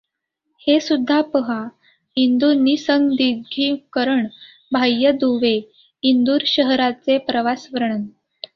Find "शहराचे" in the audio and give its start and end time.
6.47-7.17